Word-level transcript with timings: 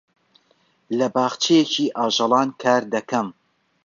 لە 0.97 1.07
باخچەیەکی 1.15 1.93
ئاژەڵان 1.97 2.49
کار 2.61 2.83
دەکەم. 2.93 3.27